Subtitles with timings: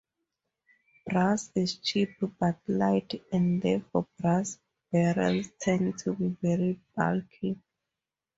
[1.05, 2.09] Brass is cheap
[2.39, 4.57] but light and therefore brass
[4.91, 7.59] barrels tend to be very bulky.